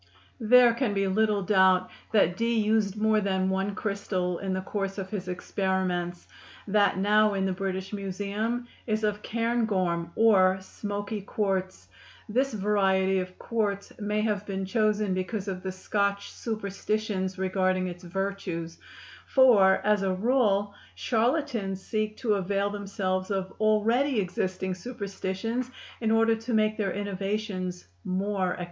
[0.39, 4.97] There can be little doubt that Dee used more than one crystal in the course
[4.97, 6.27] of his experiments;
[6.67, 11.87] that now in the British Museum is of cairngorm, or "smoky quartz."
[12.27, 18.03] This variety of quartz may have been chosen because of the Scotch superstitions regarding its
[18.03, 18.79] virtues;
[19.27, 26.35] for, as a rule, charlatans seek to avail themselves of already existing superstitions in order
[26.35, 28.59] to make their innovations more acceptable.